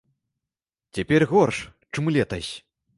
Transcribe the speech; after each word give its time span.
Цяпер 0.95 1.21
горш, 1.31 1.57
чым 1.93 2.13
летась. 2.17 2.51